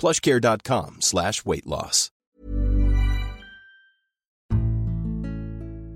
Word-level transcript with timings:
plushcare.com 0.00 0.90
slash 1.00 1.44
weight 1.46 1.66
loss. 1.66 2.10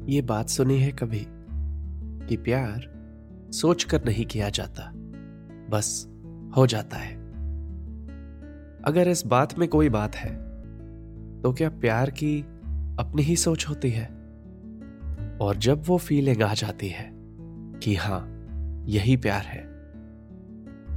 ये 0.09 0.23
बात 0.23 0.49
सुनी 0.49 0.79
है 0.79 0.93
कभी 0.93 1.27
कि 2.29 2.37
प्यार 2.37 2.93
सोचकर 3.53 4.05
नहीं 4.05 4.27
किया 4.27 4.49
जाता, 4.49 4.93
बस 5.71 6.07
हो 6.57 6.67
जाता 6.67 6.97
है। 6.97 7.15
अगर 8.85 9.09
इस 9.09 9.27
बात 9.27 9.59
में 9.59 9.69
कोई 9.69 9.89
बात 9.89 10.15
है 10.15 10.35
तो 11.43 11.53
क्या 11.53 11.71
प्यार 11.71 12.11
की 12.11 12.41
अपनी 12.99 13.23
ही 13.23 13.37
सोच 13.37 13.69
होती 13.69 13.91
है? 13.91 14.07
और 15.41 15.57
जब 15.57 15.83
वो 15.87 15.99
फीलिंग 15.99 16.43
आ 16.43 16.55
जाती 16.55 16.89
है 16.89 17.11
कि 17.83 17.95
हाँ, 17.95 18.29
यही 18.87 19.17
प्यार 19.17 19.43
है 19.43 19.69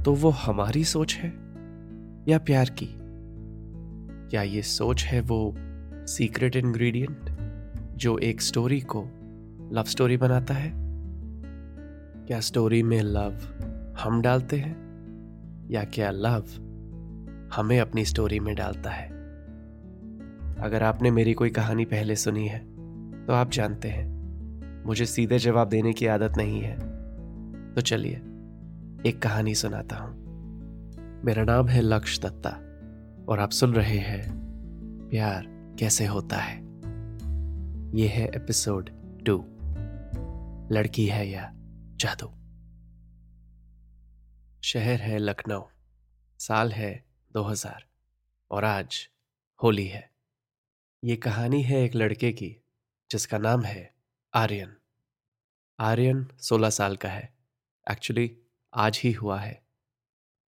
तो 0.02 0.14
वो 0.14 0.30
हमारी 0.30 0.84
सोच 0.84 1.14
है? 1.14 1.41
या 2.28 2.38
प्यार 2.38 2.70
की? 2.70 2.88
क्या 4.30 4.42
ये 4.42 4.62
सोच 4.62 5.04
है 5.04 5.20
वो 5.20 5.54
सीक्रेट 6.06 6.56
इंग्रेडिएंट 6.56 7.30
जो 7.96 8.18
एक 8.18 8.42
स्टोरी 8.42 8.80
को 8.80 9.08
लव 9.72 9.84
स्टोरी 9.84 10.16
बनाता 10.16 10.54
है? 10.54 10.72
क्या 12.26 12.40
स्टोरी 12.40 12.82
में 12.82 13.02
लव 13.02 13.32
हम 13.98 14.22
डालते 14.22 14.56
हैं? 14.56 14.82
या 15.70 15.84
क्या 15.84 16.10
लव 16.10 16.44
हमें 17.54 17.80
अपनी 17.80 18.04
स्टोरी 18.04 18.40
में 18.40 18.54
डालता 18.54 18.90
है? 18.90 19.08
अगर 20.58 20.82
आपने 20.82 21.10
मेरी 21.10 21.34
कोई 21.34 21.50
कहानी 21.50 21.84
पहले 21.84 22.16
सुनी 22.16 22.48
है 22.48 22.58
तो 23.26 23.32
आप 23.32 23.50
जानते 23.50 23.88
हैं, 23.88 24.12
मुझे 24.86 25.06
सीधे 25.06 25.38
जवाब 25.38 25.68
देने 25.68 25.92
की 25.92 26.06
आदत 26.06 26.36
नहीं 26.36 26.60
है। 26.60 26.78
तो 27.74 27.80
चलिए, 27.80 28.14
एक 29.06 29.22
कहानी 29.22 29.54
सुनाता 29.54 29.96
हूँ। 29.96 30.21
मेरा 31.24 31.44
नाम 31.44 31.68
है 31.68 31.80
लक्ष्य 31.80 32.22
दत्ता, 32.22 32.50
और 33.28 33.40
आप 33.40 33.50
सुन 33.50 33.74
रहे 33.74 33.98
हैं 33.98 34.32
प्यार 35.10 35.44
कैसे 35.78 36.06
होता 36.06 36.36
है। 36.36 36.56
ये 37.98 38.08
है 38.08 38.28
एपिसोड 38.28 38.90
टू। 39.24 39.44
लड़की 40.74 41.06
है 41.06 41.28
या 41.28 41.52
जादू? 41.96 42.26
शहर 44.62 45.00
है 45.00 45.18
लखनऊ, 45.18 45.62
साल 46.38 46.72
है 46.72 47.04
2000 47.32 47.84
और 48.50 48.64
आज 48.64 49.08
होली 49.62 49.86
है। 49.86 50.10
ये 51.04 51.16
कहानी 51.16 51.62
है 51.62 51.82
एक 51.82 51.94
लड़के 51.94 52.32
की, 52.32 52.56
जिसका 53.10 53.38
नाम 53.38 53.62
है 53.62 53.94
आर्यन। 54.34 54.76
आर्यन 55.80 56.28
16 56.38 56.70
साल 56.70 56.96
का 56.96 57.08
है। 57.08 57.34
एक्चुअली 57.90 58.38
आज 58.74 59.00
ही 59.04 59.12
हुआ 59.12 59.40
है। 59.40 59.61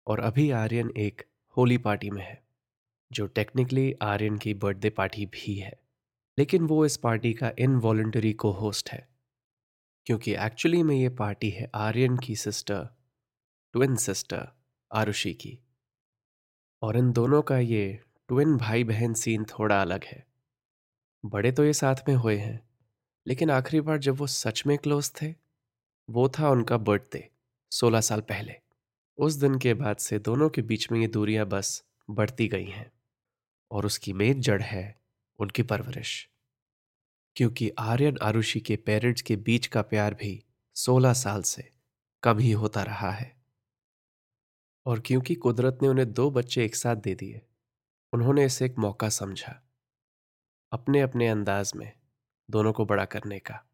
और 0.06 0.20
अभी 0.20 0.50
आर्यन 0.50 0.92
एक 0.96 1.22
होली 1.56 1.78
पार्टी 1.78 2.10
में 2.10 2.22
है, 2.22 2.42
जो 3.10 3.26
टेक्निकली 3.26 3.92
आर्यन 4.02 4.38
की 4.38 4.54
बर्थडे 4.54 4.90
पार्टी 4.90 5.26
भी 5.26 5.54
है, 5.54 5.72
लेकिन 6.38 6.62
वो 6.62 6.84
इस 6.86 6.96
पार्टी 6.96 7.32
का 7.32 7.52
इनवॉलेंटरी 7.58 8.32
को 8.32 8.50
होस्ट 8.50 8.90
है, 8.90 9.08
क्योंकि 10.06 10.34
एक्चुअली 10.36 10.82
में 10.82 10.96
ये 10.96 11.08
पार्टी 11.08 11.50
है 11.50 11.70
आर्यन 11.74 12.16
की 12.16 12.36
सिस्टर, 12.36 12.88
ट्विन 13.74 13.96
सिस्टर, 13.96 14.48
आरुषि 14.90 15.32
की। 15.34 15.58
और 16.82 16.96
इन 16.96 17.12
दोनों 17.12 17.42
का 17.42 17.58
ये 17.58 18.00
ट्विन 18.28 18.56
भाई 18.56 18.84
बहन 18.84 19.14
सीन 19.14 19.44
थोड़ा 19.44 19.80
अलग 19.82 20.04
है। 20.04 20.26
बड़े 21.24 21.52
तो 21.52 21.64
ये 21.64 21.72
साथ 21.72 22.08
में 22.08 22.14
हुए 22.14 22.36
हैं, 22.36 22.60
लेकिन 23.26 23.50
आखिरी 23.50 23.80
बार 23.80 23.98
जब 23.98 24.16
वो 24.16 24.26
सच 24.26 24.62
में 24.66 24.76
क्लोज 24.78 25.10
थे, 25.12 25.34
वो 26.08 26.28
था 26.28 26.50
उनका 26.50 26.76
बर्थडे, 26.78 27.28
सोलह 27.72 28.00
साल 28.00 28.20
पहले। 28.20 28.63
उस 29.18 29.34
दिन 29.34 29.58
के 29.58 29.74
बाद 29.74 29.96
से 29.96 30.18
दोनों 30.18 30.50
के 30.50 30.62
बीच 30.62 30.92
में 30.92 31.00
ये 31.00 31.06
दूरियाँ 31.06 31.46
बस 31.46 31.84
बढ़ती 32.10 32.48
गई 32.48 32.64
हैं 32.64 32.92
और 33.70 33.86
उसकी 33.86 34.12
मेन 34.12 34.40
जड़ 34.40 34.62
है 34.62 35.00
उनकी 35.38 35.62
परवरिश। 35.62 36.30
क्योंकि 37.36 37.70
आर्यन 37.78 38.18
आरुषि 38.22 38.60
के 38.60 38.76
पेरेंट्स 38.76 39.22
के 39.22 39.36
बीच 39.36 39.66
का 39.66 39.82
प्यार 39.82 40.14
भी 40.14 40.44
सोलह 40.74 41.12
साल 41.12 41.42
से 41.42 41.72
कम 42.22 42.38
ही 42.38 42.52
होता 42.52 42.82
रहा 42.82 43.10
है। 43.10 43.42
और 44.86 45.00
क्योंकि 45.00 45.34
कुदरत 45.34 45.78
ने 45.82 45.88
उन्हें 45.88 46.12
दो 46.12 46.30
बच्चे 46.30 46.64
एक 46.64 46.74
साथ 46.74 46.96
दे 46.96 47.14
दिए, 47.14 47.42
उन्होंने 48.12 48.44
इसे 48.44 48.66
एक 48.66 48.78
मौका 48.78 49.08
समझा 49.08 49.62
अपने 50.72 51.00
अपने 51.00 51.28
अंदाज 51.28 51.72
में 51.76 51.92
दोनों 52.50 52.72
को 52.72 52.84
बड़ा 52.84 53.04
करने 53.04 53.38
का। 53.38 53.64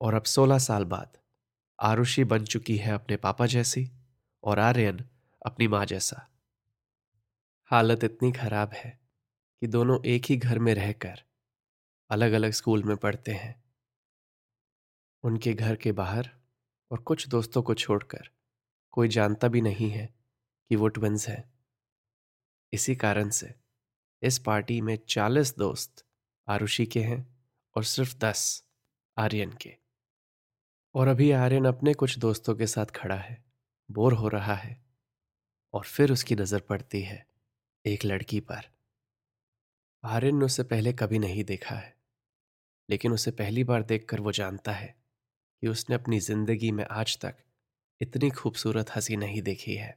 और 0.00 0.14
अब 0.14 0.22
सोलह 0.22 0.58
साल 0.58 0.84
बाद 0.84 1.18
आरुषि 1.84 2.24
बन 2.24 2.44
चुकी 2.44 2.76
है 2.76 2.92
अपने 2.92 3.16
पापा 3.16 3.46
जैसी 3.46 3.90
और 4.42 4.58
आर्यन 4.58 5.08
अपनी 5.46 5.68
माँ 5.68 5.84
जैसा। 5.84 6.30
हालत 7.64 8.04
इतनी 8.04 8.32
खराब 8.32 8.72
है 8.72 9.00
कि 9.60 9.66
दोनों 9.66 10.04
एक 10.04 10.24
ही 10.24 10.36
घर 10.36 10.58
में 10.58 10.74
रहकर 10.74 11.22
अलग 12.10 12.32
अलग 12.32 12.50
स्कूल 12.50 12.84
में 12.84 12.96
पढ़ते 12.96 13.32
हैं। 13.32 13.64
उनके 15.22 15.54
घर 15.54 15.76
के 15.76 15.92
बाहर 15.92 16.30
और 16.90 16.98
कुछ 16.98 17.28
दोस्तों 17.28 17.62
को 17.62 17.74
छोड़कर 17.74 18.28
कोई 18.90 19.08
जानता 19.08 19.48
भी 19.48 19.60
नहीं 19.60 19.90
है 19.90 20.14
कि 20.68 20.76
वो 20.76 20.88
ट्विंस 20.88 21.28
हैं। 21.28 21.54
इसी 22.72 22.96
कारण 22.96 23.30
से 23.30 23.54
इस 24.22 24.38
पार्टी 24.38 24.80
में 24.80 24.98
चालीस 25.08 25.56
दोस्त 25.56 26.06
आरुषि 26.48 26.86
के 26.86 27.02
हैं 27.02 27.44
और 27.76 27.84
सिर्फ़ 27.84 28.16
दस 28.16 28.64
आर्यन 29.18 29.52
के। 29.52 29.83
और 30.94 31.08
अभी 31.08 31.30
आर्यन 31.32 31.64
अपने 31.64 31.92
कुछ 31.94 32.18
दोस्तों 32.18 32.54
के 32.54 32.66
साथ 32.66 32.86
खड़ा 32.94 33.14
है। 33.16 33.42
बोर 33.88 34.12
हो 34.12 34.28
रहा 34.28 34.54
है 34.54 34.76
और 35.74 35.84
फिर 35.84 36.12
उसकी 36.12 36.34
नज़र 36.34 36.60
पड़ती 36.60 37.02
है 37.02 37.24
एक 37.84 38.04
लड़की 38.04 38.40
पर। 38.42 38.70
आर्यन 40.04 40.36
ने 40.36 40.44
उसे 40.44 40.62
पहले 40.64 40.92
कभी 40.92 41.18
नहीं 41.18 41.44
देखा 41.44 41.74
है, 41.74 41.94
लेकिन 42.88 43.12
उसे 43.12 43.30
पहली 43.32 43.64
बार 43.64 43.82
देखकर 43.84 44.20
वो 44.20 44.32
जानता 44.32 44.72
है 44.72 44.94
कि 45.62 45.68
उसने 45.68 45.96
अपनी 45.96 46.20
ज़िंदगी 46.20 46.70
में 46.72 46.84
आज 46.86 47.18
तक 47.18 47.36
इतनी 48.00 48.30
खूबसूरत 48.32 48.90
हँसी 48.90 49.16
नहीं 49.16 49.42
देखी 49.42 49.74
है। 49.76 49.96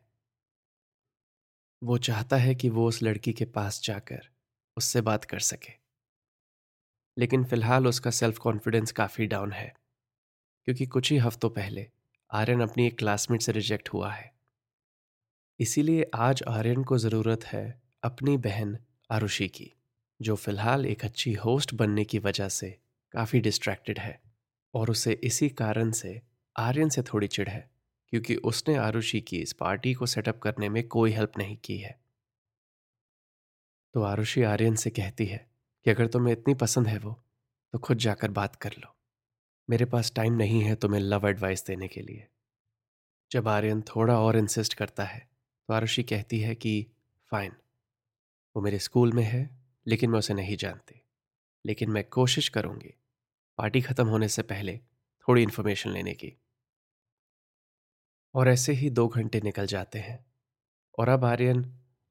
वो 1.81 1.97
चाहता 1.99 2.37
है 2.37 2.53
कि 2.55 2.69
वो 2.69 2.87
उस 2.87 3.01
लड़की 3.03 3.33
के 3.33 3.45
पास 3.47 3.81
जाकर 3.83 4.29
उससे 4.77 5.01
बात 5.01 5.25
कर 5.25 5.39
सके, 5.41 5.73
लेकिन 7.17 7.43
फ़िलहाल 7.45 7.87
उसका 7.87 8.11
सेल्फ 8.11 8.37
कॉन्फिडेंस 8.39 8.91
काफ़ी 8.93 9.25
डाउन 9.27 9.51
है। 9.53 9.73
क्योंकि 10.67 10.85
कुछ 10.85 11.11
ही 11.11 11.17
हफ्तों 11.17 11.49
पहले 11.49 11.85
आर्यन 12.31 12.61
अपनी 12.61 12.85
एक 12.87 12.97
क्लासमेट 12.97 13.41
से 13.41 13.51
रिजेक्ट 13.51 13.89
हुआ 13.89 14.11
है। 14.11 14.31
इसीलिए 15.59 16.09
आज 16.15 16.43
आर्यन 16.47 16.83
को 16.83 16.97
ज़रूरत 16.97 17.43
है 17.43 17.81
अपनी 18.03 18.35
बहन 18.37 18.77
आरुषि 19.09 19.47
की, 19.47 19.71
जो 20.19 20.35
फ़िलहाल 20.35 20.85
एक 20.85 21.05
अच्छी 21.05 21.33
होस्ट 21.33 21.73
बनने 21.73 22.05
की 22.05 22.19
वजह 22.19 22.49
से 22.49 22.69
काफ़ी 23.13 23.39
डिस्ट्रैक्टेड 23.39 23.99
है 23.99 24.19
और 24.73 24.91
उसे 24.91 25.13
इसी 25.23 25.49
कारण 25.49 25.91
से 25.91 26.21
आर्यन 26.55 26.89
से 26.89 27.03
थोड़ी 27.03 27.27
चिढ़ 27.27 27.49
है, 27.49 27.69
क्योंकि 28.09 28.35
उसने 28.35 28.75
आरुषि 28.75 29.21
की 29.21 29.37
इस 29.37 29.53
पार्टी 29.53 29.93
को 29.93 30.05
सेटअप 30.05 30.39
करने 30.39 30.69
में 30.69 30.87
कोई 30.87 31.11
हेल्प 31.11 31.37
नहीं 31.37 31.57
की 31.57 31.77
है। 31.77 31.99
तो 33.95 34.03
आरुषि 34.03 34.43
आर्यन 34.43 34.75
से 34.75 34.89
कहती 34.89 35.25
है 35.25 35.45
कि 35.85 35.91
अगर 35.91 36.07
तुम्हें 36.07 36.33
इतनी 36.33 36.53
पसंद 36.53 36.87
है 36.87 36.99
वो 36.99 37.17
तो 37.73 37.79
खुद 37.79 37.97
जाकर 37.97 38.31
बात 38.31 38.55
कर 38.55 38.73
लो। 38.77 38.96
मेरे 39.69 39.85
पास 39.85 40.11
टाइम 40.15 40.33
नहीं 40.33 40.61
है 40.61 40.75
तुम्हें 40.75 40.99
लव 41.01 41.27
एडवाइस 41.27 41.65
देने 41.65 41.87
के 41.87 42.01
लिए। 42.01 42.27
जब 43.31 43.47
आर्यन 43.47 43.81
थोड़ा 43.81 44.19
और 44.19 44.37
इंसिस्ट 44.37 44.73
करता 44.73 45.03
है 45.03 45.19
तो 45.69 45.73
आरुषि 45.73 46.03
कहती 46.03 46.39
है 46.39 46.55
कि, 46.55 46.87
फाइन, 47.31 47.51
वो 48.55 48.61
मेरे 48.61 48.79
स्कूल 48.79 49.13
में 49.13 49.23
है, 49.23 49.49
लेकिन 49.87 50.09
मैं 50.09 50.19
उसे 50.19 50.33
नहीं 50.33 50.57
जानती। 50.57 51.01
लेकिन 51.65 51.91
मैं 51.91 52.03
कोशिश 52.03 52.49
करूँगी, 52.49 52.93
पार्टी 53.59 53.81
ख़त्म 53.81 54.07
होने 54.07 54.27
से 54.27 54.41
पहले 54.41 54.77
थोड़ी 55.27 55.43
इन्फॉर्मेशन 55.43 55.89
लेने 55.89 56.13
की। 56.13 56.33
और 58.35 58.49
ऐसे 58.49 58.73
ही 58.73 58.89
दो 58.89 59.07
घंटे 59.07 59.41
निकल 59.41 59.65
जाते 59.65 59.99
हैं, 59.99 60.25
और 60.97 61.09
अब 61.09 61.25
आर्यन 61.25 61.65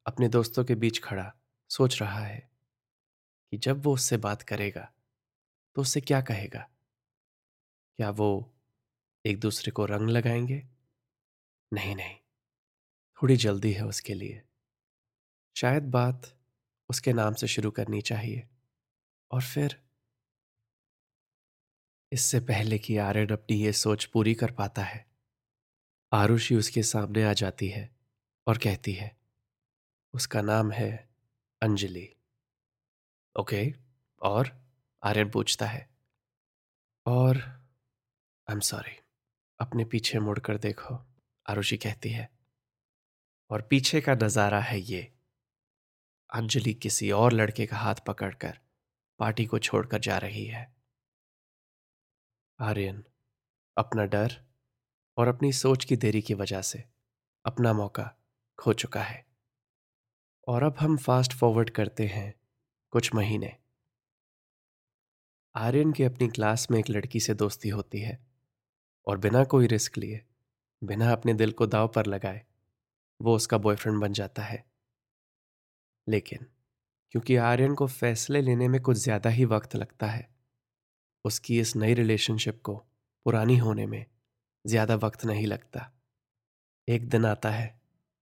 अपने 0.05 0.27
दोस्तों 0.29 0.65
के 0.65 0.75
बीच 0.75 0.99
खड़ा 0.99 1.31
सोच 1.69 2.01
रहा 2.01 2.19
है 2.19 2.49
कि 3.51 3.57
जब 3.57 3.83
वो 3.83 3.93
उससे 3.93 4.17
बात 4.17 4.41
करेगा 4.41 4.91
तो 5.75 5.81
उससे 5.81 6.01
क्या 6.01 6.21
कहेगा? 6.21 6.69
क्या 7.99 8.09
वो 8.09 8.53
एक 9.25 9.39
दूसरे 9.39 9.71
को 9.71 9.85
रंग 9.85 10.09
लगाएँगे? 10.09 10.67
नहीं 11.73 11.95
नहीं। 11.95 12.15
थोड़ी 13.17 13.35
जल्दी 13.37 13.73
है 13.73 13.85
उसके 13.85 14.13
लिए। 14.13 14.43
शायद 15.55 15.83
बात 15.83 16.35
उसके 16.89 17.13
नाम 17.13 17.33
से 17.33 17.47
शुरू 17.47 17.71
करनी 17.71 18.01
चाहिए। 18.01 18.47
और 19.31 19.41
फिर 19.41 19.81
इससे 22.11 22.39
पहले 22.39 22.77
कि 22.79 22.97
आर्यन 22.97 23.29
अपनी 23.29 23.57
ये 23.57 23.73
सोच 23.73 24.05
पूरी 24.05 24.33
कर 24.35 24.51
पाता 24.51 24.83
है, 24.83 25.05
आरुषि 26.11 26.55
उसके 26.55 26.83
सामने 26.83 27.23
आ 27.23 27.33
जाती 27.33 27.67
है 27.67 27.95
और 28.47 28.57
कहती 28.57 28.93
है, 28.93 29.17
उसका 30.13 30.41
नाम 30.41 30.71
है 30.71 31.09
अंजलि। 31.61 32.15
ओके, 33.35 33.73
और 34.21 34.51
आर्यन 35.03 35.29
पूछता 35.29 35.65
है, 35.65 35.89
और 37.05 37.66
आई 38.47 38.53
एम 38.53 38.59
सॉरी 38.59 38.91
अपने 39.59 39.83
पीछे 39.85 40.19
मुड़कर 40.19 40.57
देखो, 40.57 40.95
आरुषि 41.45 41.77
कहती 41.77 42.09
है। 42.09 42.29
और 43.49 43.61
पीछे 43.61 43.99
का 44.01 44.13
नज़ारा 44.13 44.59
है 44.59 44.79
ये, 44.79 45.01
अंजलि 46.29 46.73
किसी 46.73 47.09
और 47.11 47.33
लड़के 47.33 47.65
का 47.65 47.77
हाथ 47.77 47.95
पकड़कर 48.07 48.59
पार्टी 49.19 49.45
को 49.45 49.59
छोड़कर 49.59 49.99
जा 49.99 50.17
रही 50.17 50.45
है। 50.45 50.75
आर्यन, 52.59 53.03
अपना 53.77 54.05
डर 54.05 54.41
और 55.17 55.27
अपनी 55.27 55.51
सोच 55.53 55.85
की 55.85 55.95
देरी 55.95 56.21
की 56.21 56.33
वजह 56.33 56.61
से 56.61 56.83
अपना 57.45 57.73
मौका 57.73 58.11
खो 58.59 58.73
चुका 58.73 59.03
है। 59.03 59.25
और 60.47 60.63
अब 60.63 60.75
हम 60.79 60.97
फास्ट 60.97 61.33
फॉरवर्ड 61.33 61.69
करते 61.69 62.07
हैं 62.07 62.33
कुछ 62.93 63.13
महीने। 63.15 63.55
आर्यन 65.55 65.91
की 65.91 66.03
अपनी 66.03 66.27
क्लास 66.27 66.71
में 66.71 66.79
एक 66.79 66.89
लड़की 66.89 67.19
से 67.19 67.33
दोस्ती 67.33 67.69
होती 67.69 68.01
है। 68.01 68.26
और 69.07 69.17
बिना 69.17 69.43
कोई 69.45 69.67
रिस्क 69.67 69.97
लिए, 69.97 70.21
बिना 70.81 71.11
अपने 71.11 71.33
दिल 71.33 71.51
को 71.51 71.65
दाव 71.67 71.87
पर 71.87 72.05
लगाए, 72.05 72.41
वो 73.19 73.35
उसका 73.35 73.57
बॉयफ्रेंड 73.59 74.01
बन 74.01 74.13
जाता 74.13 74.43
है। 74.43 74.65
लेकिन, 76.07 76.45
क्योंकि 77.13 77.35
आर्यन 77.35 77.75
को 77.75 77.87
फैसले 77.87 78.41
लेने 78.41 78.67
में 78.67 78.81
कुछ 78.81 78.97
ज़्यादा 78.97 79.29
ही 79.29 79.45
वक्त 79.45 79.75
लगता 79.75 80.07
है, 80.07 80.27
उसकी 81.25 81.59
इस 81.59 81.75
नई 81.75 81.93
रिलेशनशिप 81.93 82.61
को 82.61 82.75
पुरानी 83.25 83.57
होने 83.57 83.85
में 83.85 84.05
ज़्यादा 84.65 84.95
वक्त 84.95 85.25
नहीं 85.25 85.47
लगता। 85.47 85.91
एक 86.87 87.09
दिन 87.09 87.25
आता 87.25 87.49
है, 87.49 87.79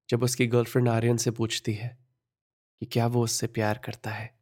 जब 0.10 0.24
उसकी 0.24 0.48
गर्लफ्रेंड 0.48 0.90
आर्यन 0.90 1.18
से 1.18 1.32
पूछती 1.32 1.74
है 1.74 1.98
कि 2.82 2.86
क्या 2.86 3.08
वो 3.08 3.24
उससे 3.24 3.48
प्यार 3.48 3.78
करता 3.78 4.12
है? 4.12 4.34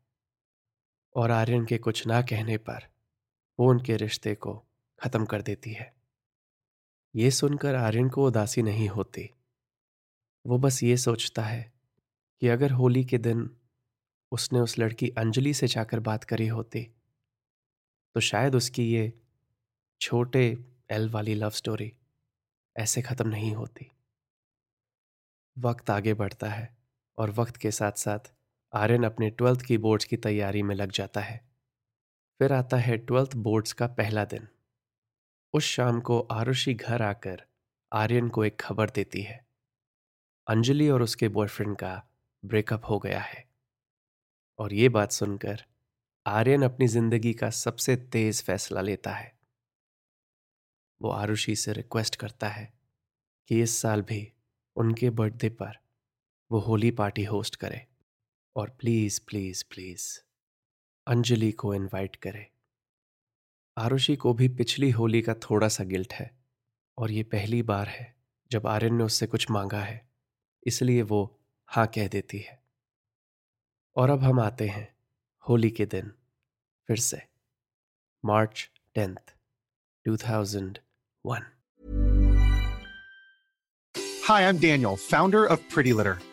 और 1.16 1.31
आर्यन 1.31 1.66
के 1.66 1.78
कुछ 1.78 2.06
ना 2.07 2.22
कहने 2.22 2.57
पर 2.60 2.88
वो 3.60 3.69
उनके 3.69 3.98
रिश्ते 3.98 4.36
को 4.36 4.56
ख़त्म 5.00 5.25
कर 5.25 5.42
देती 5.42 5.74
है। 5.74 5.93
ये 7.15 7.31
सुनकर 7.31 7.75
आर्यन 7.75 8.10
को 8.10 8.25
उदासी 8.27 8.62
नहीं 8.62 8.88
होती। 8.89 9.30
वो 10.45 10.57
बस 10.57 10.81
ये 10.83 10.98
सोचता 10.98 11.44
है 11.44 11.71
कि 12.42 12.48
अगर 12.48 12.71
होली 12.71 13.04
के 13.06 13.18
दिन 13.18 13.50
उसने 14.31 14.60
उस 14.60 14.77
लड़की 14.80 15.10
अंजलि 15.10 15.54
से 15.54 15.68
जाकर 15.68 16.00
बात 16.00 16.24
करी 16.24 16.48
होती 16.48 16.83
तो 18.15 18.19
शायद 18.19 18.56
उसकी 18.56 18.83
ये 18.86 19.12
छोटे 20.01 20.45
एल 20.92 21.10
वाली 21.10 21.36
लव 21.36 21.50
स्टोरी 21.50 21.92
ऐसे 22.75 23.01
ख़त्म 23.01 23.27
नहीं 23.30 23.54
होती। 23.56 23.89
वक्त 25.57 25.89
आगे 25.89 26.13
बढ़ता 26.13 26.50
है 26.50 26.68
और 27.18 27.31
वक्त 27.31 27.57
के 27.57 27.71
साथ 27.71 27.92
साथ 27.92 28.31
आर्यन 28.74 29.04
अपने 29.04 29.30
ट्वेल्थ 29.30 29.62
की 29.62 29.77
बोर्ड्स 29.77 30.06
की 30.06 30.18
तैयारी 30.18 30.63
में 30.63 30.75
लग 30.75 30.92
जाता 30.92 31.21
है। 31.21 31.38
फिर 32.39 32.54
आता 32.54 32.77
है 32.77 32.98
ट्वेल्थ 32.98 33.36
बोर्ड्स 33.36 33.74
का 33.74 33.88
पहला 33.88 34.25
दिन। 34.25 34.48
उस 35.53 35.63
शाम 35.63 36.01
को 36.01 36.19
आरुषि 36.19 36.73
घर 36.73 37.01
आकर 37.01 37.45
आर्यन 37.94 38.29
को 38.29 38.45
एक 38.45 38.61
खबर 38.61 38.89
देती 38.89 39.21
है। 39.21 39.45
अंजलि 40.47 40.89
और 40.89 41.01
उसके 41.01 41.27
बॉयफ्रेंड 41.27 41.77
का 41.77 42.03
ब्रेकअप 42.45 42.81
हो 42.89 43.00
गया 43.00 43.19
है। 43.19 43.50
और 44.59 44.73
ये 44.73 44.89
बात 44.89 45.11
सुनकर 45.11 45.65
आर्यन 46.25 46.63
अपनी 46.63 46.88
ज़िंदगी 46.88 47.33
का 47.33 47.50
सबसे 47.50 47.95
तेज 47.95 48.44
फैसला 48.44 48.81
लेता 48.81 49.11
है। 49.11 49.38
वो 51.01 51.09
आरुषि 51.09 51.56
से 51.56 51.73
रिक्वेस्ट 51.73 52.15
करता 52.15 52.47
है 52.47 52.73
कि 53.47 53.61
इस 53.61 53.81
साल 53.81 54.01
भी 54.01 54.33
उनके 54.75 55.09
बर्थडे 55.09 55.49
पर 55.49 55.77
वो 56.51 56.59
होली 56.59 56.91
पार्टी 56.91 57.23
होस्ट 57.23 57.56
करे। 57.56 57.88
और 58.56 58.69
प्लीज़ 58.69 59.21
प्लीज़ 59.27 59.63
प्लीज़ 59.69 60.19
अंजलि 61.07 61.51
को 61.51 61.73
इनवाइट 61.73 62.15
करे। 62.15 62.52
आरुषि 63.77 64.15
को 64.15 64.33
भी 64.33 64.47
पिछली 64.47 64.91
होली 64.91 65.21
का 65.21 65.33
थोड़ा 65.33 65.67
सा 65.67 65.83
गिल्ट 65.83 66.13
है 66.13 66.37
और 66.97 67.11
ये 67.11 67.23
पहली 67.23 67.61
बार 67.61 67.87
है 67.87 68.15
जब 68.51 68.67
आर्यन 68.67 68.95
ने 68.95 69.03
उससे 69.03 69.27
कुछ 69.27 69.51
मांगा 69.51 69.81
है 69.81 70.09
इसलिए 70.67 71.01
वो 71.01 71.39
हाँ 71.67 71.87
कह 71.87 72.07
देती 72.07 72.39
है। 72.39 72.63
और 73.95 74.09
अब 74.09 74.23
हम 74.23 74.39
आते 74.39 74.67
हैं 74.67 74.95
होली 75.49 75.71
के 75.71 75.85
दिन 75.85 76.13
फिर 76.87 76.97
से। 76.97 77.21
March 78.25 78.71
tenth 78.95 79.35
2001 80.07 81.42
Hi, 84.30 84.49
I'm 84.49 84.61
Daniel, 84.63 84.95
founder 84.97 85.45
of 85.51 85.57
Pretty 85.75 85.94
Litter. 85.94 86.32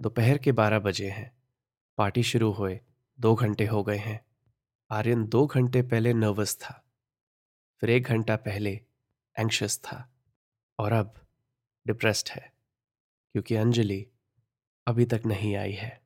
दोपहर 0.00 0.38
के 0.38 0.52
बारह 0.52 0.78
बजे 0.78 1.10
हैं। 1.10 1.42
पार्टी 1.98 2.22
शुरू 2.22 2.52
हुए, 2.52 2.80
दो 3.20 3.34
घंटे 3.34 3.66
हो 3.66 3.84
गए 3.84 3.96
हैं। 3.96 4.26
आर्यन 4.90 5.26
दो 5.26 5.46
घंटे 5.46 5.82
पहले 5.82 6.12
नर्वस 6.12 6.56
था। 6.56 6.84
फिर 7.80 7.90
एक 7.90 8.02
घंटा 8.02 8.36
पहले 8.36 8.70
एंक्शस 9.38 9.78
था। 9.78 10.12
और 10.78 10.92
अब 10.92 11.26
डिप्रेस्ड 11.86 12.28
है, 12.28 12.52
क्योंकि 13.32 13.54
अंजलि 13.54 14.06
अभी 14.86 15.04
तक 15.04 15.22
नहीं 15.26 15.56
आई 15.56 15.72
है। 15.72 16.02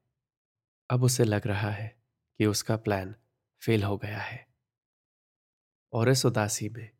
अब 0.90 1.02
उसे 1.02 1.24
लग 1.24 1.46
रहा 1.46 1.70
है 1.70 1.96
कि 2.38 2.46
उसका 2.46 2.76
प्लान 2.76 3.14
फेल 3.60 3.82
हो 3.82 3.96
गया 3.96 4.18
है। 4.18 4.48
और 5.92 6.08
इस 6.08 6.26
उदासी 6.26 6.68
में 6.68 6.90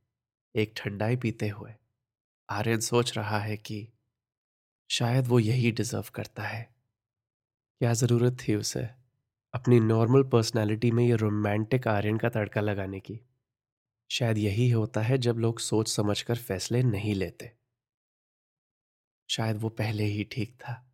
एक 0.56 0.74
ठंडाई 0.76 1.16
पीते 1.16 1.48
हुए 1.48 1.74
आर्यन 2.50 2.80
सोच 2.80 3.16
रहा 3.16 3.38
है 3.38 3.56
कि 3.56 3.92
शायद 4.90 5.26
वो 5.26 5.38
यही 5.38 5.72
डिजर्व 5.72 6.04
करता 6.14 6.42
है। 6.42 6.73
क्या 7.80 7.92
ज़रूरत 7.92 8.36
थी 8.48 8.54
उसे? 8.54 8.88
अपनी 9.54 9.80
नॉर्मल 9.80 10.22
पर्सनैलिटी 10.22 10.90
में 10.90 11.04
ये 11.04 11.16
रोमांटिक 11.16 11.88
आर्यन 11.88 12.18
का 12.18 12.28
तड़का 12.28 12.60
लगाने 12.60 13.00
की। 13.00 13.20
शायद 14.10 14.38
यही 14.38 14.70
होता 14.70 15.00
है 15.00 15.18
जब 15.18 15.36
लोग 15.36 15.58
सोच 15.58 15.88
समझकर 15.88 16.36
फैसले 16.36 16.82
नहीं 16.82 17.14
लेते। 17.14 17.52
शायद 19.30 19.56
वो 19.56 19.68
पहले 19.68 20.04
ही 20.04 20.24
ठीक 20.24 20.54
था। 20.54 20.92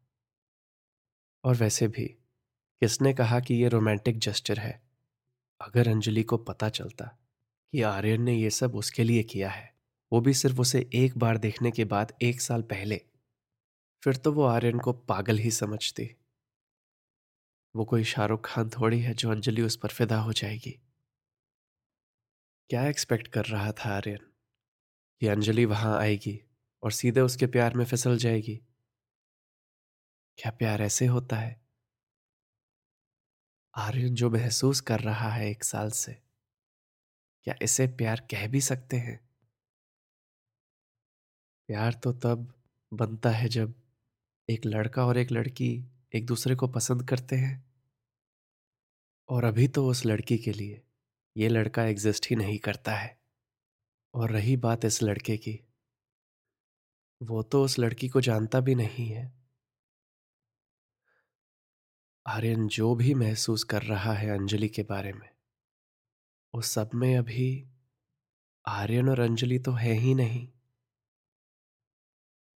और 1.45 1.57
वैसे 1.57 1.89
भी, 1.89 2.05
किसने 2.81 3.15
कहा 3.15 3.41
कि 3.41 3.55
ये 3.55 3.69
रोमांटिक 3.69 4.19
जस्टर 4.19 4.59
है? 4.59 4.83
अगर 5.61 5.89
अंजलि 5.89 6.23
को 6.23 6.37
पता 6.37 6.69
चलता 6.69 7.19
कि 7.73 7.83
आर्यन 7.83 8.23
ने 8.23 8.35
ये 8.35 8.51
सब 8.51 8.75
उसके 8.75 9.05
लिए 9.05 9.23
किया 9.23 9.51
है, 9.51 9.75
वो 10.13 10.21
भी 10.21 10.35
सिर्फ़ 10.35 10.61
उसे 10.61 10.91
एक 10.95 11.19
बार 11.19 11.39
देखने 11.39 11.71
के 11.71 11.85
बाद 11.85 12.13
एक 12.23 12.41
साल 12.41 12.63
पहले। 12.63 13.01
फिर 14.05 14.17
तो 14.17 14.33
वो 14.33 14.45
आर्यन 14.45 14.79
को 14.79 14.93
पागल 14.93 15.39
ही 15.39 15.51
समझती। 15.51 16.17
वो 17.75 17.85
कोई 17.85 18.05
शाहरुख 18.05 18.41
खान 18.45 18.69
थोड़ी 18.69 19.01
है 19.01 19.15
जो 19.15 19.31
अंजलि 19.31 19.63
उस 19.63 19.77
पर 19.77 19.89
फिदा 19.89 20.21
हो 20.21 20.33
जाएगी। 20.33 20.81
क्या 22.71 22.87
एक्सपेक्ट 22.87 23.29
कर 23.29 23.45
रहा 23.45 23.73
था 23.73 23.97
आर्यन? 23.97 24.19
कि 25.21 25.27
अंजलि 25.27 25.65
वहाँ 25.65 25.99
आएगी 25.99 26.41
और 26.83 26.93
सीधे 26.93 27.21
उसके 27.21 27.47
प्यार 27.47 27.75
में 27.75 27.85
फिसल 27.85 28.17
जाएगी। 28.17 28.61
क्या 30.39 30.53
प्यार 30.53 30.83
ऐसे 30.83 31.07
होता 31.07 31.37
है? 31.37 31.61
आर्यन 33.75 34.15
जो 34.15 34.31
महसूस 34.31 34.81
कर 34.81 35.01
रहा 35.01 35.31
है 35.31 35.51
एक 35.51 35.65
साल 35.65 35.91
से, 35.91 36.13
क्या 37.45 37.55
इसे 37.63 37.87
प्यार 37.87 38.21
कह 38.31 38.47
भी 38.47 38.61
सकते 38.61 38.97
हैं? 38.97 39.21
प्यार 41.69 41.93
तो 41.93 42.13
तब 42.13 42.53
बनता 42.93 43.31
है 43.31 43.49
जब 43.49 43.75
एक 44.49 44.67
लड़का 44.67 45.07
और 45.07 45.19
एक 45.19 45.33
लड़की 45.33 45.89
एक 46.15 46.27
दूसरे 46.27 46.55
को 46.55 46.69
पसंद 46.69 47.09
करते 47.09 47.37
हैं? 47.37 47.75
और 49.29 49.45
अभी 49.45 49.69
तो 49.69 49.89
उस 49.89 50.07
लड़की 50.07 50.39
के 50.39 50.53
लिए, 50.53 50.83
ये 51.37 51.49
लड़का 51.49 51.85
एग्जिस्ट 51.85 52.27
ही 52.31 52.37
नहीं 52.37 52.59
करता 52.59 52.95
है। 52.95 53.21
और 54.15 54.31
रही 54.31 54.57
बात 54.57 54.85
इस 54.85 55.03
लड़के 55.03 55.37
की, 55.37 55.61
वो 57.23 57.43
तो 57.43 57.65
उस 57.65 57.79
लड़की 57.79 58.09
को 58.09 58.21
जानता 58.21 58.61
भी 58.61 58.75
नहीं 58.75 59.07
है। 59.07 59.33
आर्यन 62.27 62.69
जो 62.69 62.95
भी 62.95 63.15
महसूस 63.15 63.65
कर 63.65 63.83
रहा 63.83 64.13
है 64.13 64.31
अंजलि 64.31 64.69
के 64.69 64.83
बारे 64.83 65.13
में 65.13 65.29
उस 66.53 66.71
सब 66.71 66.91
में 66.95 67.17
अभी 67.17 67.69
आर्यन 68.67 69.09
और 69.09 69.21
अंजलि 69.21 69.59
तो 69.59 69.73
है 69.73 69.93
ही 69.93 70.15
नहीं। 70.15 70.49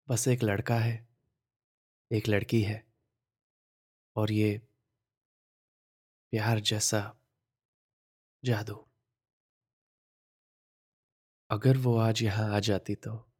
बस 0.09 0.29
एक 0.29 0.43
लड़का 0.43 0.79
है, 0.79 1.09
एक 2.13 2.29
लड़की 2.29 2.63
है। 2.63 2.90
और 4.17 4.33
ये 4.33 4.59
प्यार 6.33 6.61
जैसा 6.61 7.17
जादू। 8.45 8.87
अगर 11.51 11.77
वो 11.77 11.97
आज 11.99 12.23
यहाँ 12.23 12.57
आ 12.57 12.61
जाती 12.61 12.95
तो 12.95 13.33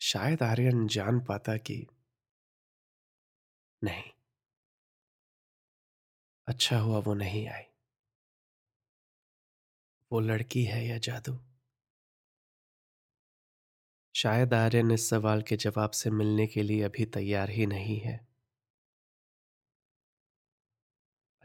शायद 0.00 0.42
आर्यन 0.42 0.86
जान 0.86 1.20
पाता 1.20 1.56
कि 1.56 1.86
नहीं। 3.84 4.10
अच्छा 6.46 6.78
हुआ 6.78 6.98
वो 6.98 7.14
नहीं 7.14 7.48
आई। 7.48 7.62
वो 10.12 10.20
लड़की 10.20 10.64
है 10.64 10.86
या 10.86 10.98
जादू? 10.98 11.38
शायद 14.14 14.54
आर्यन 14.54 14.90
इस 14.90 15.10
सवाल 15.10 15.42
के 15.42 15.56
जवाब 15.56 15.90
से 15.90 16.10
मिलने 16.10 16.46
के 16.46 16.62
लिए 16.62 16.82
अभी 16.82 17.06
तैयार 17.06 17.50
ही 17.50 17.66
नहीं 17.66 18.00
है। 18.00 18.33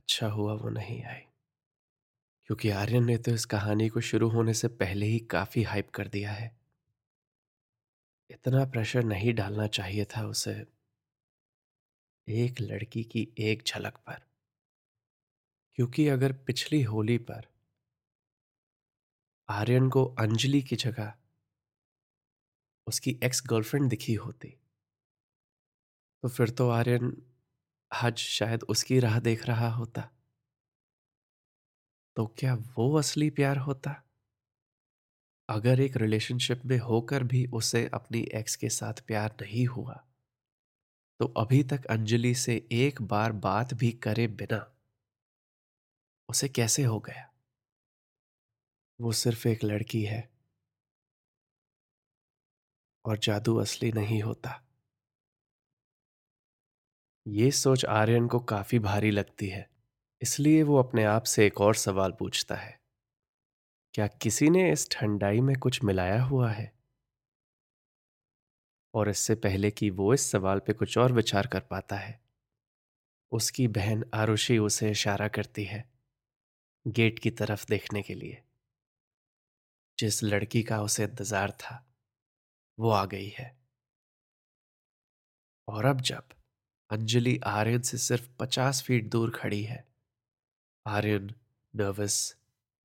अच्छा 0.09 0.27
हुआ 0.27 0.53
वो 0.53 0.69
नहीं 0.69 1.03
आई 1.03 1.21
क्योंकि 2.45 2.69
आर्यन 2.69 3.05
ने 3.05 3.17
तो 3.17 3.31
इस 3.31 3.45
कहानी 3.45 3.89
को 3.89 4.01
शुरू 4.01 4.29
होने 4.29 4.53
से 4.53 4.67
पहले 4.67 5.05
ही 5.05 5.19
काफ़ी 5.19 5.63
हाइप 5.63 5.89
कर 5.89 6.07
दिया 6.07 6.31
है। 6.31 6.59
इतना 8.29 8.65
प्रेशर 8.65 9.03
नहीं 9.03 9.33
डालना 9.33 9.67
चाहिए 9.67 10.05
था 10.05 10.25
उसे। 10.27 10.65
एक 12.27 12.61
लड़की 12.61 13.03
की 13.03 13.33
एक 13.37 13.63
झलक 13.67 13.97
पर। 13.97 14.21
क्योंकि 15.75 16.07
अगर 16.07 16.33
पिछली 16.33 16.83
होली 16.83 17.17
पर 17.17 17.47
आर्यन 19.49 19.89
को 19.89 20.05
अंजलि 20.05 20.61
की 20.61 20.75
जगह 20.75 21.13
उसकी 22.87 23.19
एक्स 23.23 23.43
गर्लफ्रेंड 23.45 23.89
दिखी 23.89 24.13
होती 24.13 24.57
तो 26.23 26.29
फिर 26.29 26.49
तो 26.49 26.69
आर्यन 26.69 27.25
आज 27.91 28.17
शायद 28.17 28.63
उसकी 28.63 28.99
राह 28.99 29.19
देख 29.19 29.45
रहा 29.45 29.69
होता। 29.69 30.09
तो 32.15 32.25
क्या 32.37 32.53
वो 32.77 32.93
असली 32.99 33.29
प्यार 33.29 33.57
होता? 33.57 34.03
अगर 35.49 35.79
एक 35.79 35.97
रिलेशनशिप 35.97 36.61
में 36.65 36.77
होकर 36.79 37.23
भी 37.23 37.45
उसे 37.53 37.89
अपनी 37.93 38.21
एक्स 38.35 38.55
के 38.55 38.69
साथ 38.69 38.93
प्यार 39.07 39.35
नहीं 39.41 39.65
हुआ 39.65 40.05
तो 41.19 41.25
अभी 41.37 41.63
तक 41.63 41.85
अंजलि 41.85 42.33
से 42.35 42.67
एक 42.71 43.01
बार 43.01 43.31
बात 43.31 43.73
भी 43.73 43.91
करे 43.91 44.27
बिना 44.27 44.59
उसे 46.29 46.49
कैसे 46.49 46.83
हो 46.83 46.99
गया? 46.99 47.29
वो 48.99 49.11
सिर्फ़ 49.11 49.47
एक 49.47 49.63
लड़की 49.63 50.03
है। 50.03 50.29
और 53.05 53.17
जादू 53.17 53.55
असली 53.57 53.91
नहीं 53.91 54.21
होता। 54.23 54.68
ये 57.29 57.49
सोच 57.51 57.83
आर्यन 57.85 58.27
को 58.27 58.39
काफ़ी 58.39 58.77
भारी 58.79 59.09
लगती 59.11 59.47
है, 59.47 59.69
इसलिए 60.21 60.61
वो 60.63 60.77
अपने 60.77 61.03
आप 61.03 61.23
से 61.23 61.45
एक 61.45 61.59
और 61.61 61.75
सवाल 61.75 62.11
पूछता 62.11 62.55
है। 62.55 62.79
क्या 63.93 64.07
किसी 64.21 64.49
ने 64.49 64.71
इस 64.71 64.87
ठंडाई 64.91 65.41
में 65.41 65.55
कुछ 65.57 65.83
मिलाया 65.83 66.21
हुआ 66.23 66.49
है? 66.51 66.71
और 68.93 69.09
इससे 69.09 69.35
पहले 69.35 69.71
कि 69.71 69.89
वो 69.89 70.13
इस 70.13 70.31
सवाल 70.31 70.59
पे 70.59 70.73
कुछ 70.73 70.97
और 70.97 71.11
विचार 71.13 71.47
कर 71.47 71.59
पाता 71.61 71.95
है, 71.95 72.19
उसकी 73.31 73.67
बहन 73.69 74.03
आरुषि 74.13 74.57
उसे 74.57 74.89
इशारा 74.91 75.27
करती 75.27 75.63
है, 75.65 75.83
गेट 76.85 77.19
की 77.19 77.31
तरफ़ 77.31 77.65
देखने 77.69 78.01
के 78.01 78.15
लिए। 78.15 78.41
जिस 79.97 80.23
लड़की 80.23 80.63
का 80.63 80.81
उसे 80.81 81.03
इंतज़ार 81.03 81.51
था, 81.51 81.83
वो 82.77 82.89
आ 82.91 83.05
गई 83.05 83.29
है। 83.29 83.55
और 85.67 85.85
अब 85.85 86.01
जब 86.01 86.38
अंजलि 86.91 87.37
आर्यन 87.37 87.81
से 87.81 87.97
सिर्फ़ 87.97 88.29
पचास 88.39 88.81
फीट 88.81 89.09
दूर 89.09 89.31
खड़ी 89.31 89.63
है। 89.63 89.87
आर्यन 90.87 91.35
नर्वस 91.75 92.35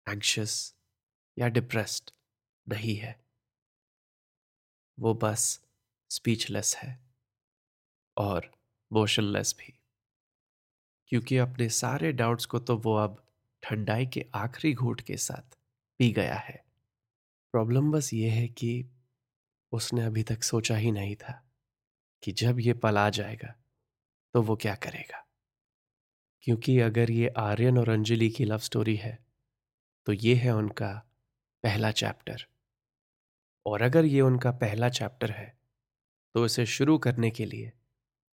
एंक्शस 0.09 0.75
या 1.39 1.49
डिप्रेस्ड 1.49 2.11
नहीं 2.69 2.97
है। 2.97 3.25
वो 5.01 5.15
बस 5.15 5.61
स्पीचलेस 6.11 6.77
है 6.77 7.01
और 8.17 8.51
मोशनलेस 8.93 9.55
भी। 9.59 9.75
क्योंकि 11.09 11.37
अपने 11.37 11.69
सारे 11.69 12.13
डाउट्स 12.13 12.47
को 12.47 12.59
तो 12.59 12.77
वो 12.77 12.95
अब 12.95 13.25
ठंडाई 13.63 14.07
के 14.07 14.27
आखिरी 14.35 14.75
घूट 14.75 15.01
के 15.01 15.17
साथ 15.17 15.57
पी 15.99 16.13
गया 16.13 16.35
है। 16.35 16.65
प्रॉब्लम 17.53 17.93
बस 17.93 18.15
ये 18.15 18.31
है 18.31 18.49
कि 18.49 18.91
उसने 19.73 20.05
अभी 20.05 20.23
तक 20.23 20.43
सोचा 20.43 20.77
ही 20.77 20.93
नहीं 20.93 21.17
था 21.17 21.43
कि 22.23 22.33
जब 22.33 22.61
ये 22.61 22.73
पल 22.73 22.99
आ 22.99 23.11
जाएगा 23.11 23.55
तो 24.35 24.43
वो 24.43 24.57
क्या 24.57 24.75
करेगा? 24.75 25.27
क्योंकि 26.41 26.81
अगर 26.81 27.11
ये 27.11 27.29
आर्यन 27.29 27.79
और 27.79 27.89
अंजलि 27.89 28.31
की 28.31 28.45
लव 28.45 28.59
स्टोरी 28.59 28.97
है 28.97 29.27
तो 30.07 30.13
ये 30.13 30.35
है 30.35 30.51
उनका 30.51 31.07
पहला 31.63 31.91
चैप्टर 31.91 32.47
और 33.67 33.83
अगर 33.83 34.05
ये 34.05 34.21
उनका 34.21 34.51
पहला 34.51 34.89
चैप्टर 34.89 35.31
है 35.31 35.59
तो 36.35 36.47
इसे 36.47 36.67
शुरू 36.67 36.99
करने 36.99 37.31
के 37.31 37.47
लिए 37.47 37.73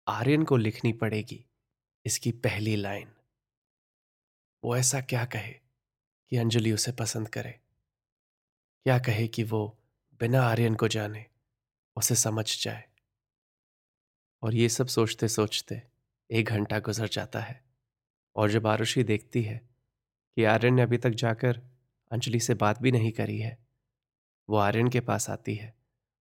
आर्यन 0.08 0.44
को 0.44 0.56
लिखनी 0.56 0.92
पड़ेगी 0.92 1.46
इसकी 2.04 2.32
पहली 2.32 2.76
लाइन 2.76 3.14
वो 4.64 4.76
ऐसा 4.76 5.00
क्या 5.00 5.24
कहे 5.24 5.52
कि 6.30 6.36
अंजलि 6.36 6.72
उसे 6.72 6.92
पसंद 6.92 7.28
करे? 7.28 7.60
क्या 8.84 8.98
कहे 8.98 9.28
कि 9.28 9.42
वो 9.44 9.78
बिना 10.20 10.42
आर्यन 10.42 10.74
को 10.74 10.88
जाने, 10.88 11.26
उसे 11.96 12.14
समझ 12.14 12.64
जाए? 12.64 12.88
और 14.42 14.54
ये 14.54 14.68
सब 14.68 14.86
सोचते 14.86 15.28
सोचते 15.28 15.91
एक 16.32 16.48
घंटा 16.48 16.78
गुजर 16.78 17.08
जाता 17.08 17.40
है 17.40 17.64
और 18.36 18.50
जब 18.50 18.66
आरुषि 18.66 19.02
देखती 19.04 19.42
है 19.42 19.56
कि 20.36 20.44
आर्यन 20.44 20.74
ने 20.74 20.82
अभी 20.82 20.98
तक 20.98 21.10
जाकर 21.10 21.60
अंजलि 22.10 22.40
से 22.40 22.54
बात 22.54 22.80
भी 22.82 22.92
नहीं 22.92 23.10
करी 23.12 23.38
है, 23.38 23.66
वो 24.48 24.56
आर्यन 24.56 24.88
के 24.88 25.00
पास 25.00 25.28
आती 25.30 25.54
है 25.54 25.74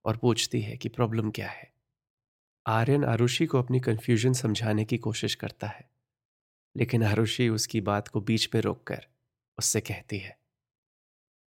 और 0.05 0.17
पूछती 0.17 0.61
है 0.61 0.77
कि 0.77 0.89
प्रॉब्लम 0.89 1.31
क्या 1.31 1.49
है। 1.49 1.71
आर्यन 2.65 3.05
आरुषि 3.05 3.45
को 3.45 3.59
अपनी 3.59 3.79
कन्फ्यूज़न 3.79 4.33
समझाने 4.33 4.85
की 4.85 4.97
कोशिश 4.97 5.35
करता 5.35 5.67
है, 5.67 5.89
लेकिन 6.75 7.03
हरुषि 7.03 7.49
उसकी 7.49 7.81
बात 7.81 8.07
को 8.07 8.21
बीच 8.21 8.49
में 8.55 8.61
रोककर 8.61 9.07
उससे 9.57 9.81
कहती 9.81 10.17
है, 10.17 10.37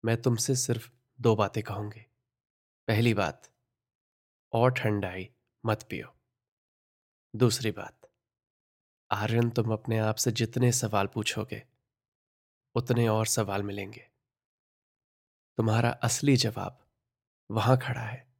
मैं 0.04 0.16
तुमसे 0.22 0.56
सिर्फ़ 0.56 0.90
दो 1.20 1.36
बातें 1.36 1.62
कहूँगी। 1.62 2.06
पहली 2.88 3.14
बात, 3.14 3.50
और 4.52 4.72
ठंडाई 4.72 5.28
मत 5.64 5.82
पियो। 5.82 6.14
दूसरी 7.34 7.70
बात 7.70 8.03
आर्यन 9.14 9.50
तुम 9.50 9.72
अपने 9.72 9.98
आप 9.98 10.14
से 10.14 10.32
जितने 10.32 10.72
सवाल 10.72 11.06
पूछोगे 11.06 11.62
उतने 12.74 13.08
और 13.08 13.26
सवाल 13.26 13.62
मिलेंगे। 13.62 14.10
तुम्हारा 15.56 15.90
असली 15.90 16.36
जवाब 16.36 16.86
वहाँ 17.50 17.78
खड़ा 17.78 18.00
है। 18.00 18.34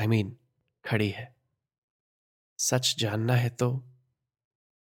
आई 0.00 0.06
I 0.06 0.08
मीन 0.08 0.26
mean, 0.26 0.90
खड़ी 0.90 1.10
है। 1.10 1.36
सच 2.58 2.94
जानना 2.98 3.34
है 3.34 3.50
तो 3.50 3.84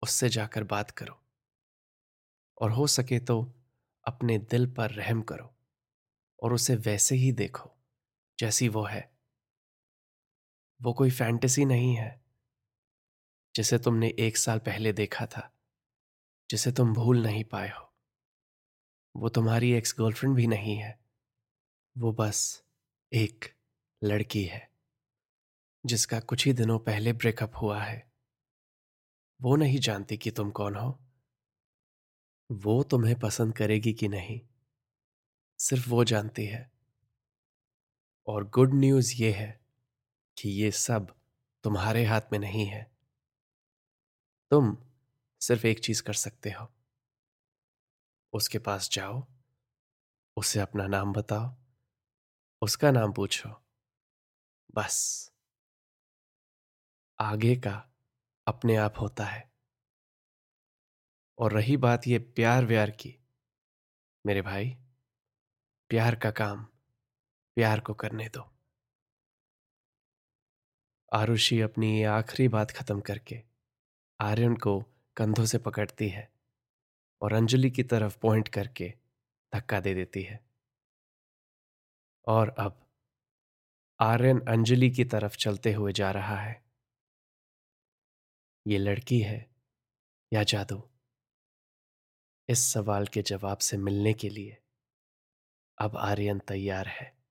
उससे 0.02 0.28
जाकर 0.28 0.64
बात 0.64 0.90
करो। 0.90 1.22
और 2.60 2.70
हो 2.70 2.86
सके 2.86 3.20
तो 3.20 3.54
अपने 4.04 4.38
दिल 4.38 4.74
पर 4.74 4.90
रहम 4.90 5.22
करो 5.22 5.54
और 6.42 6.52
उसे 6.52 6.76
वैसे 6.76 7.14
ही 7.14 7.32
देखो 7.32 7.72
जैसी 8.38 8.68
वो 8.68 8.84
है। 8.84 9.12
वो 10.82 10.92
कोई 10.92 11.10
फैंटेसी 11.10 11.64
नहीं 11.64 11.96
है। 11.96 12.21
जिसे 13.54 13.78
तुमने 13.78 14.08
एक 14.18 14.36
साल 14.36 14.58
पहले 14.58 14.92
देखा 14.92 15.26
था, 15.26 15.56
जिसे 16.50 16.72
तुम 16.72 16.94
भूल 16.94 17.22
नहीं 17.22 17.44
पाए 17.44 17.68
हो। 17.68 17.92
वो 19.16 19.28
तुम्हारी 19.28 19.72
एक्स 19.72 19.94
गर्लफ्रेंड 19.98 20.36
भी 20.36 20.46
नहीं 20.46 20.76
है। 20.76 21.04
वो 21.98 22.12
बस 22.12 22.64
एक 23.12 23.54
लड़की 24.04 24.44
है, 24.44 24.70
जिसका 25.86 26.20
कुछ 26.20 26.46
ही 26.46 26.52
दिनों 26.52 26.78
पहले 26.78 27.12
ब्रेकअप 27.12 27.52
हुआ 27.62 27.82
है। 27.82 28.12
वो 29.42 29.56
नहीं 29.56 29.78
जानती 29.78 30.16
कि 30.16 30.30
तुम 30.30 30.50
कौन 30.50 30.76
हो। 30.76 30.98
वो 32.52 32.82
तुम्हें 32.82 33.20
पसंद 33.20 33.56
करेगी 33.56 33.92
कि 33.92 34.08
नहीं। 34.08 34.40
सिर्फ़ 35.58 35.90
वो 35.90 36.04
जानती 36.04 36.46
है। 36.46 36.72
और 38.26 38.48
गुड 38.48 38.74
न्यूज़ 38.74 39.14
ये 39.16 39.32
है 39.32 39.60
कि 40.38 40.48
ये 40.48 40.70
सब 40.70 41.16
तुम्हारे 41.64 42.04
हाथ 42.04 42.20
में 42.32 42.38
नहीं 42.38 42.66
है। 42.66 42.91
तुम 44.52 44.76
सिर्फ़ 45.40 45.66
एक 45.66 45.80
चीज़ 45.80 46.02
कर 46.02 46.12
सकते 46.12 46.50
हो। 46.50 46.72
उसके 48.32 48.58
पास 48.58 48.90
जाओ, 48.90 49.26
उसे 50.36 50.60
अपना 50.60 50.86
नाम 50.86 51.12
बताओ, 51.12 51.56
उसका 52.62 52.90
नाम 52.90 53.12
पूछो, 53.12 53.62
बस। 54.74 55.30
आगे 57.20 57.56
का 57.56 57.90
अपने 58.46 58.76
आप 58.76 58.94
होता 59.00 59.24
है। 59.24 59.52
और 61.38 61.52
रही 61.52 61.76
बात 61.76 62.06
ये 62.06 62.18
प्यार 62.18 62.64
व्यार 62.64 62.90
की, 62.90 63.18
मेरे 64.26 64.42
भाई, 64.42 64.76
प्यार 65.88 66.16
का 66.16 66.30
काम 66.30 66.64
प्यार 67.54 67.80
को 67.80 67.94
करने 67.94 68.28
दो। 68.28 68.52
आरुषि 71.12 71.60
अपनी 71.60 71.98
ये 71.98 72.04
आखिरी 72.04 72.48
बात 72.48 72.70
खत्म 72.70 73.00
करके 73.00 73.51
आर्यन 74.22 74.56
को 74.56 74.84
कंधों 75.16 75.44
से 75.44 75.58
पकड़ती 75.58 76.08
है 76.08 76.32
और 77.22 77.32
अंजलि 77.32 77.70
की 77.70 77.82
तरफ़ 77.82 78.18
पॉइंट 78.18 78.48
करके 78.48 78.94
धक्का 79.54 79.80
दे 79.80 79.94
देती 79.94 80.22
है। 80.22 80.40
और 82.26 82.48
अब 82.48 82.86
आर्यन 84.00 84.40
अंजलि 84.40 84.90
की 84.90 85.04
तरफ़ 85.04 85.36
चलते 85.36 85.72
हुए 85.72 85.92
जा 85.92 86.10
रहा 86.10 86.36
है। 86.36 86.62
ये 88.66 88.78
लड़की 88.78 89.20
है 89.20 89.50
या 90.32 90.42
जादू? 90.42 90.88
इस 92.48 92.72
सवाल 92.72 93.06
के 93.06 93.22
जवाब 93.22 93.58
से 93.58 93.76
मिलने 93.76 94.12
के 94.12 94.28
लिए 94.28 94.58
अब 95.78 95.96
आर्यन 95.96 96.38
तैयार 96.38 96.88
है। 96.88 97.21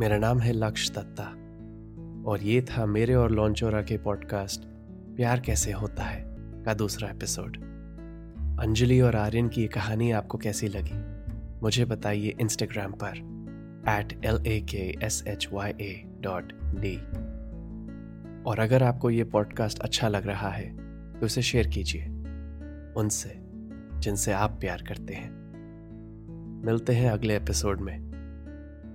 मेरा 0.00 0.18
नाम 0.18 0.38
है 0.38 0.52
लक्ष्य 0.52 0.94
दत्ता 0.94 1.24
और 2.30 2.42
ये 2.42 2.62
था 2.62 2.86
मेरे 2.86 3.14
और 3.14 3.30
लॉन्चोरा 3.30 3.82
के 3.82 3.98
पॉडकास्ट 3.98 4.60
प्यार 5.16 5.40
कैसे 5.40 5.72
होता 5.72 6.02
है 6.02 6.24
का 6.64 6.74
दूसरा 6.74 7.08
एपिसोड। 7.08 7.56
अंजलि 8.60 9.00
और 9.00 9.16
आर्यन 9.16 9.48
की 9.48 9.60
ये 9.60 9.68
कहानी 9.68 10.10
आपको 10.10 10.38
कैसी 10.38 10.68
लगी? 10.68 11.24
मुझे 11.62 11.84
बताइए 11.84 12.34
इंस्टाग्राम 12.40 12.92
पर 12.92 13.16
at 13.88 14.24
L 14.24 14.46
A 14.46 14.60
K 14.60 15.06
S 15.06 15.24
H 15.26 15.48
Y 15.52 15.70
A 15.70 16.04
dot 16.20 16.52
D 16.64 16.96
और 18.50 18.58
अगर 18.58 18.82
आपको 18.82 19.10
ये 19.10 19.24
पॉडकास्ट 19.24 19.78
अच्छा 19.78 20.08
लग 20.08 20.26
रहा 20.26 20.48
है 20.48 20.76
तो 21.20 21.26
उसे 21.26 21.42
शेयर 21.42 21.66
कीजिए, 21.66 22.04
उनसे, 22.96 23.32
जिनसे 23.98 24.32
आप 24.32 24.50
प्यार 24.60 24.82
करते 24.82 25.14
हैं। 25.14 25.30
मिलते 26.64 26.92
हैं 26.92 27.10
अगले 27.10 27.36
एपिसोड 27.36 27.80
में। 27.80 28.09